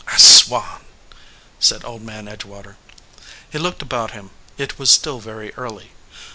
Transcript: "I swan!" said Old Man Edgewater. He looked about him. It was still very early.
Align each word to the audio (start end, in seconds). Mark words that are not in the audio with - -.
"I 0.07 0.17
swan!" 0.17 0.83
said 1.59 1.85
Old 1.85 2.01
Man 2.01 2.25
Edgewater. 2.27 2.75
He 3.51 3.59
looked 3.59 3.83
about 3.83 4.09
him. 4.13 4.31
It 4.57 4.79
was 4.79 4.89
still 4.89 5.19
very 5.19 5.53
early. 5.53 5.91